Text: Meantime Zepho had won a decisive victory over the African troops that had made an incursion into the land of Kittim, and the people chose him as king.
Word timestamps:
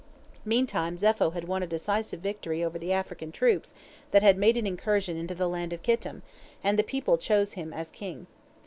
Meantime 0.45 0.97
Zepho 0.97 1.29
had 1.35 1.43
won 1.47 1.61
a 1.61 1.67
decisive 1.67 2.21
victory 2.21 2.63
over 2.63 2.79
the 2.79 2.91
African 2.91 3.31
troops 3.31 3.75
that 4.09 4.23
had 4.23 4.35
made 4.35 4.57
an 4.57 4.65
incursion 4.65 5.15
into 5.15 5.35
the 5.35 5.47
land 5.47 5.73
of 5.73 5.83
Kittim, 5.83 6.23
and 6.63 6.79
the 6.79 6.83
people 6.83 7.19
chose 7.19 7.53
him 7.53 7.71
as 7.71 7.91
king. 7.91 8.25